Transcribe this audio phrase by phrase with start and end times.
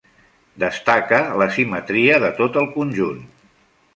[0.61, 3.23] Destaca l'asimetria de tot el conjunt.